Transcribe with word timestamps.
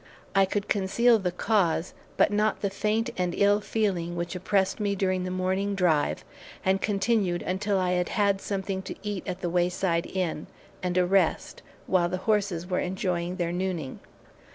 I 0.33 0.45
could 0.45 0.67
conceal 0.67 1.19
the 1.19 1.31
cause, 1.31 1.93
but 2.17 2.31
not 2.31 2.61
the 2.61 2.71
faint 2.71 3.11
and 3.17 3.35
ill 3.35 3.61
feeling 3.61 4.15
which 4.15 4.35
oppressed 4.35 4.79
me 4.79 4.95
during 4.95 5.25
the 5.25 5.29
morning 5.29 5.75
drive 5.75 6.25
and 6.65 6.81
continued 6.81 7.43
until 7.43 7.77
I 7.77 7.91
had 7.91 8.09
had 8.09 8.41
something 8.41 8.81
to 8.89 8.95
eat 9.03 9.21
at 9.27 9.41
the 9.41 9.49
wayside 9.51 10.07
inn, 10.07 10.47
and 10.81 10.97
a 10.97 11.05
rest, 11.05 11.61
while 11.85 12.09
the 12.09 12.17
horses 12.25 12.65
were 12.67 12.79
enjoying 12.79 13.35
their 13.35 13.51
nooning. 13.51 13.99